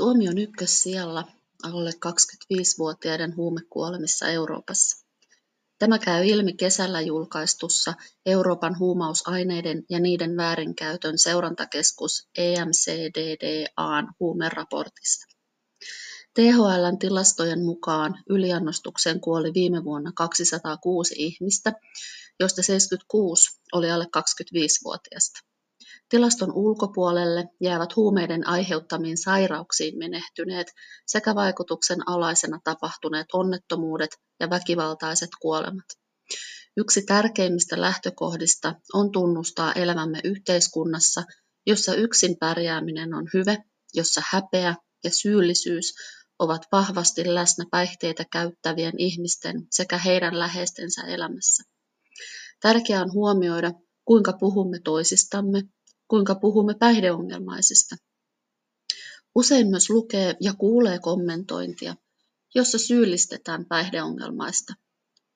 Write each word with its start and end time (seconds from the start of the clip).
Suomi 0.00 0.28
on 0.28 0.38
ykkössijalla 0.38 1.24
alle 1.62 1.90
25-vuotiaiden 1.90 3.36
huumekuolemissa 3.36 4.28
Euroopassa. 4.28 5.06
Tämä 5.78 5.98
käy 5.98 6.26
ilmi 6.26 6.52
kesällä 6.52 7.00
julkaistussa 7.00 7.94
Euroopan 8.26 8.78
huumausaineiden 8.78 9.84
ja 9.90 10.00
niiden 10.00 10.36
väärinkäytön 10.36 11.18
seurantakeskus 11.18 12.28
EMCDDAn 12.38 14.08
huumeraportista. 14.20 15.26
THLn 16.34 16.98
tilastojen 16.98 17.64
mukaan 17.64 18.22
yliannostukseen 18.28 19.20
kuoli 19.20 19.54
viime 19.54 19.84
vuonna 19.84 20.12
206 20.16 21.14
ihmistä, 21.18 21.72
joista 22.40 22.62
76 22.62 23.60
oli 23.72 23.90
alle 23.90 24.04
25-vuotiaista. 24.04 25.49
Tilaston 26.10 26.52
ulkopuolelle 26.52 27.44
jäävät 27.60 27.96
huumeiden 27.96 28.48
aiheuttamiin 28.48 29.18
sairauksiin 29.18 29.98
menehtyneet 29.98 30.66
sekä 31.06 31.34
vaikutuksen 31.34 32.08
alaisena 32.08 32.60
tapahtuneet 32.64 33.26
onnettomuudet 33.32 34.10
ja 34.40 34.50
väkivaltaiset 34.50 35.30
kuolemat. 35.40 35.86
Yksi 36.76 37.02
tärkeimmistä 37.02 37.80
lähtökohdista 37.80 38.74
on 38.92 39.12
tunnustaa 39.12 39.72
elämämme 39.72 40.20
yhteiskunnassa, 40.24 41.22
jossa 41.66 41.94
yksin 41.94 42.36
pärjääminen 42.40 43.14
on 43.14 43.28
hyve, 43.34 43.58
jossa 43.94 44.22
häpeä 44.30 44.74
ja 45.04 45.10
syyllisyys 45.10 45.94
ovat 46.38 46.62
vahvasti 46.72 47.34
läsnä 47.34 47.64
päihteitä 47.70 48.24
käyttävien 48.32 48.94
ihmisten 48.98 49.66
sekä 49.70 49.98
heidän 49.98 50.38
läheistensä 50.38 51.02
elämässä. 51.02 51.62
Tärkeää 52.60 53.02
on 53.02 53.12
huomioida, 53.12 53.72
kuinka 54.04 54.32
puhumme 54.32 54.80
toisistamme 54.84 55.62
kuinka 56.10 56.34
puhumme 56.34 56.74
päihdeongelmaisista. 56.74 57.96
Usein 59.34 59.66
myös 59.66 59.90
lukee 59.90 60.36
ja 60.40 60.54
kuulee 60.54 60.98
kommentointia, 60.98 61.96
jossa 62.54 62.78
syyllistetään 62.78 63.64
päihdeongelmaista. 63.66 64.74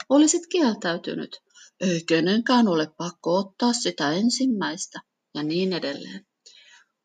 Olisit 0.09 0.47
kieltäytynyt, 0.47 1.37
ei 1.81 2.05
kenenkään 2.05 2.69
ole 2.69 2.91
pakko 2.97 3.37
ottaa 3.37 3.73
sitä 3.73 4.13
ensimmäistä 4.13 5.01
ja 5.35 5.43
niin 5.43 5.73
edelleen. 5.73 6.27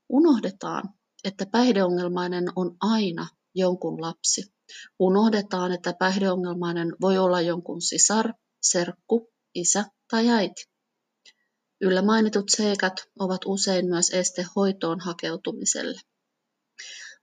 Unohdetaan, 0.09 0.83
että 1.23 1.45
päihdeongelmainen 1.45 2.45
on 2.55 2.77
aina 2.81 3.27
jonkun 3.55 4.01
lapsi. 4.01 4.53
Unohdetaan, 4.99 5.71
että 5.71 5.93
päihdeongelmainen 5.99 6.95
voi 7.01 7.17
olla 7.17 7.41
jonkun 7.41 7.81
sisar, 7.81 8.33
serkku, 8.61 9.29
isä 9.55 9.85
tai 10.11 10.29
äiti. 10.29 10.78
Yllä 11.81 12.01
mainitut 12.01 12.49
seikat 12.49 12.93
ovat 13.19 13.41
usein 13.45 13.85
myös 13.85 14.09
este 14.09 14.45
hoitoon 14.55 14.99
hakeutumiselle. 14.99 15.99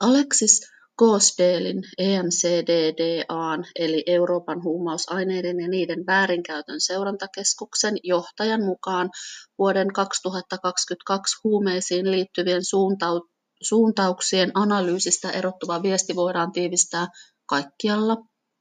Alexis 0.00 0.60
Kosdelin 0.96 1.82
EMCDDAn 1.98 3.64
eli 3.74 4.02
Euroopan 4.06 4.62
huumausaineiden 4.62 5.60
ja 5.60 5.68
niiden 5.68 6.06
väärinkäytön 6.06 6.80
seurantakeskuksen 6.80 7.96
johtajan 8.02 8.64
mukaan 8.64 9.10
vuoden 9.58 9.92
2022 9.92 11.36
huumeisiin 11.44 12.10
liittyvien 12.10 12.62
suuntau- 12.62 13.28
suuntauksien 13.62 14.50
analyysistä 14.54 15.30
erottuva 15.30 15.82
viesti 15.82 16.16
voidaan 16.16 16.52
tiivistää 16.52 17.06
kaikkialla, 17.46 18.16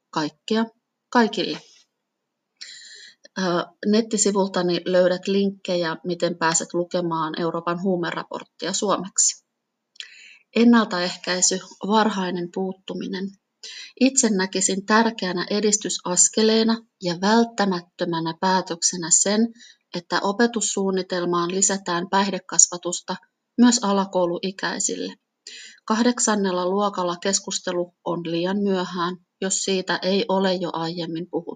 kaikkea, 0.10 0.66
kaikille. 1.10 1.62
Nettisivultani 3.86 4.82
löydät 4.86 5.28
linkkejä, 5.28 5.98
miten 6.04 6.38
pääset 6.38 6.74
lukemaan 6.74 7.42
Euroopan 7.42 7.82
huumeraporttia 7.82 8.74
suomeksi. 8.74 9.46
Ennaltaehkäisy, 10.56 11.60
varhainen 11.88 12.50
puuttuminen. 12.54 13.30
Itse 14.00 14.30
näkisin 14.30 14.86
tärkeänä 14.86 15.46
edistysaskeleena 15.50 16.78
ja 17.04 17.16
välttämättömänä 17.22 18.34
päätöksenä 18.40 19.08
sen, 19.12 19.54
että 19.96 20.20
opetussuunnitelmaan 20.24 21.52
lisätään 21.52 22.10
päihdekasvatusta 22.10 23.16
myös 23.58 23.80
alakouluikäisille. 23.84 25.16
Kahdeksannella 25.86 26.70
luokalla 26.70 27.16
keskustelu 27.22 27.96
on 28.06 28.22
liian 28.24 28.58
myöhään, 28.58 29.18
jos 29.42 29.64
siitä 29.64 30.00
ei 30.02 30.26
ole 30.30 30.54
jo 30.54 30.70
aiemmin 30.74 31.28
puhuttu. 31.32 31.55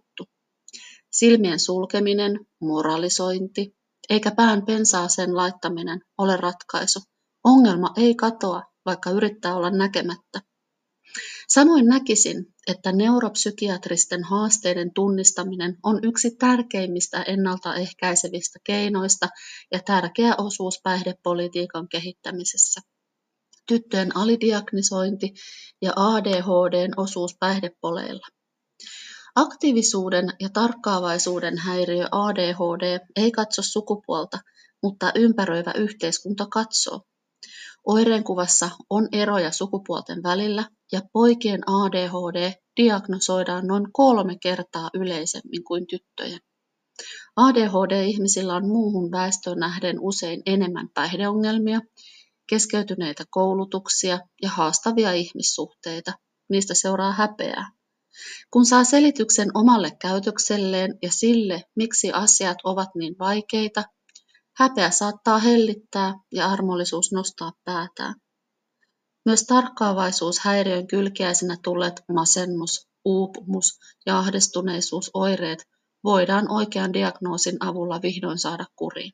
Silmien 1.11 1.59
sulkeminen, 1.59 2.39
moralisointi 2.61 3.75
eikä 4.09 4.31
pään 4.31 4.65
pensaaseen 4.65 5.35
laittaminen 5.35 6.01
ole 6.17 6.37
ratkaisu. 6.37 6.99
Ongelma 7.43 7.93
ei 7.97 8.15
katoa, 8.15 8.63
vaikka 8.85 9.09
yrittää 9.09 9.55
olla 9.55 9.69
näkemättä. 9.69 10.41
Samoin 11.47 11.85
näkisin, 11.85 12.45
että 12.67 12.91
neuropsykiatristen 12.91 14.23
haasteiden 14.23 14.93
tunnistaminen 14.93 15.77
on 15.83 15.99
yksi 16.03 16.35
tärkeimmistä 16.35 17.21
ennaltaehkäisevistä 17.23 18.59
keinoista 18.63 19.29
ja 19.71 19.79
tärkeä 19.85 20.35
osuus 20.37 20.79
päihdepolitiikan 20.83 21.87
kehittämisessä. 21.87 22.81
Tyttöjen 23.67 24.17
alidiagnisointi 24.17 25.33
ja 25.81 25.93
ADHDn 25.95 26.93
osuus 26.97 27.35
päihdepoleilla. 27.39 28.27
Aktiivisuuden 29.35 30.29
ja 30.39 30.49
tarkkaavaisuuden 30.53 31.57
häiriö 31.57 32.07
ADHD 32.11 32.99
ei 33.15 33.31
katso 33.31 33.61
sukupuolta, 33.61 34.39
mutta 34.83 35.11
ympäröivä 35.15 35.71
yhteiskunta 35.71 36.45
katsoo. 36.45 37.01
Oireenkuvassa 37.87 38.69
on 38.89 39.07
eroja 39.11 39.51
sukupuolten 39.51 40.23
välillä 40.23 40.63
ja 40.91 41.01
poikien 41.13 41.61
ADHD 41.69 42.53
diagnosoidaan 42.77 43.67
noin 43.67 43.87
kolme 43.93 44.37
kertaa 44.41 44.89
yleisemmin 44.93 45.63
kuin 45.63 45.87
tyttöjen. 45.87 46.39
ADHD-ihmisillä 47.35 48.55
on 48.55 48.67
muuhun 48.67 49.11
väestöön 49.11 49.59
nähden 49.59 49.99
usein 49.99 50.41
enemmän 50.45 50.89
päihdeongelmia, 50.93 51.81
keskeytyneitä 52.49 53.23
koulutuksia 53.29 54.19
ja 54.41 54.49
haastavia 54.49 55.11
ihmissuhteita. 55.13 56.13
Niistä 56.49 56.73
seuraa 56.73 57.11
häpeää. 57.11 57.78
Kun 58.51 58.65
saa 58.65 58.83
selityksen 58.83 59.51
omalle 59.53 59.91
käytökselleen 60.01 60.97
ja 61.01 61.11
sille, 61.11 61.63
miksi 61.75 62.11
asiat 62.11 62.57
ovat 62.63 62.89
niin 62.95 63.15
vaikeita, 63.19 63.83
häpeä 64.55 64.91
saattaa 64.91 65.39
hellittää 65.39 66.13
ja 66.33 66.47
armollisuus 66.47 67.11
nostaa 67.11 67.51
päätään. 67.63 68.15
Myös 69.25 69.43
tarkkaavaisuushäiriön 69.43 70.87
kylkiäisenä 70.87 71.57
tulleet 71.63 72.01
masennus, 72.13 72.87
uupumus 73.05 73.79
ja 74.05 74.19
ahdistuneisuusoireet 74.19 75.63
voidaan 76.03 76.51
oikean 76.51 76.93
diagnoosin 76.93 77.57
avulla 77.59 78.01
vihdoin 78.01 78.39
saada 78.39 78.65
kuriin. 78.75 79.13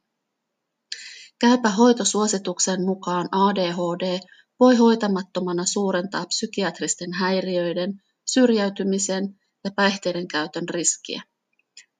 Käypä 1.39 1.69
hoitosuosituksen 1.69 2.85
mukaan 2.85 3.29
ADHD 3.31 4.19
voi 4.59 4.75
hoitamattomana 4.75 5.66
suurentaa 5.66 6.25
psykiatristen 6.25 7.13
häiriöiden 7.13 8.01
syrjäytymisen 8.25 9.39
ja 9.63 9.71
päihteiden 9.75 10.27
käytön 10.27 10.69
riskiä. 10.69 11.23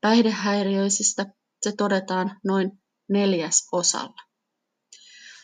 Päihdehäiriöisistä 0.01 1.25
se 1.61 1.71
todetaan 1.77 2.39
noin 2.43 2.71
neljäsosalla. 3.09 4.21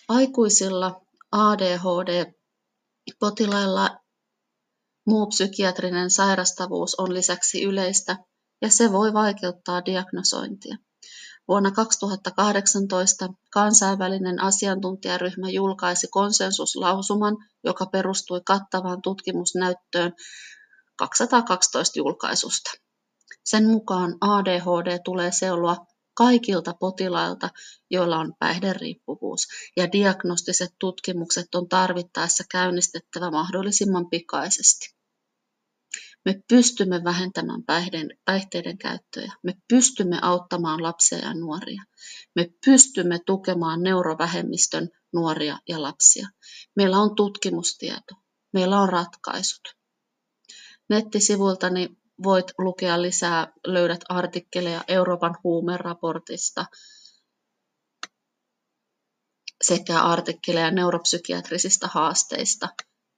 Aikuisilla 0.07 1.01
ADHD-potilailla 1.31 3.97
muu 5.05 5.27
psykiatrinen 5.27 6.09
sairastavuus 6.09 6.95
on 6.95 7.13
lisäksi 7.13 7.63
yleistä 7.63 8.17
ja 8.61 8.69
se 8.69 8.91
voi 8.91 9.13
vaikeuttaa 9.13 9.85
diagnosointia. 9.85 10.77
Vuonna 11.47 11.71
2018 11.71 13.29
kansainvälinen 13.51 14.41
asiantuntijaryhmä 14.41 15.49
julkaisi 15.49 16.07
konsensuslausuman, 16.07 17.37
joka 17.63 17.85
perustui 17.85 18.41
kattavaan 18.45 19.01
tutkimusnäyttöön 19.01 20.13
212 21.07 21.99
julkaisusta. 21.99 22.71
Sen 23.43 23.67
mukaan 23.67 24.17
ADHD 24.21 24.99
tulee 25.05 25.31
seuloa 25.31 25.77
kaikilta 26.13 26.73
potilailta, 26.79 27.49
joilla 27.89 28.17
on 28.17 28.33
päihderiippuvuus, 28.39 29.47
ja 29.77 29.91
diagnostiset 29.91 30.71
tutkimukset 30.79 31.55
on 31.55 31.69
tarvittaessa 31.69 32.43
käynnistettävä 32.51 33.31
mahdollisimman 33.31 34.09
pikaisesti. 34.09 34.95
Me 36.25 36.43
pystymme 36.47 37.03
vähentämään 37.03 37.63
päihden, 37.63 38.09
päihteiden 38.25 38.77
käyttöä. 38.77 39.31
Me 39.43 39.53
pystymme 39.67 40.19
auttamaan 40.21 40.83
lapsia 40.83 41.17
ja 41.17 41.33
nuoria. 41.33 41.83
Me 42.35 42.49
pystymme 42.65 43.19
tukemaan 43.25 43.83
neurovähemmistön 43.83 44.89
nuoria 45.13 45.59
ja 45.69 45.81
lapsia. 45.81 46.27
Meillä 46.75 46.97
on 46.99 47.15
tutkimustieto. 47.15 48.15
Meillä 48.53 48.81
on 48.81 48.89
ratkaisut. 48.89 49.80
Nettisivuiltani 50.89 51.89
voit 52.23 52.45
lukea 52.57 53.01
lisää, 53.01 53.47
löydät 53.67 54.01
artikkeleja 54.09 54.83
Euroopan 54.87 55.35
huumeraportista 55.43 56.66
sekä 59.61 60.01
artikkeleja 60.03 60.72
neuropsykiatrisista 60.72 61.87
haasteista 61.87 62.67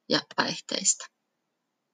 ja 0.08 0.20
päihteistä. 0.36 1.13